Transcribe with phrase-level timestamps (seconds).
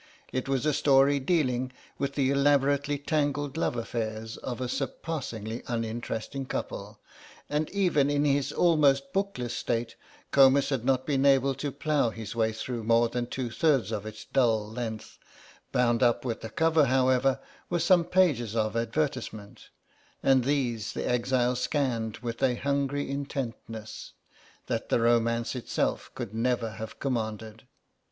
[0.33, 6.47] It was a story dealing with the elaborately tangled love affairs of a surpassingly uninteresting
[6.47, 6.99] couple,
[7.51, 9.95] and even in his almost bookless state
[10.31, 14.07] Comus had not been able to plough his way through more than two thirds of
[14.07, 15.19] its dull length;
[15.71, 17.39] bound up with the cover, however,
[17.69, 19.69] were some pages of advertisement,
[20.23, 24.13] and these the exile scanned with a hungry intentness
[24.65, 27.65] that the romance itself could never have commanded.